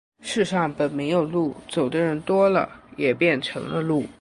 [0.19, 2.67] 世上本没有路，走的人多了，
[2.97, 4.07] 也便成了路。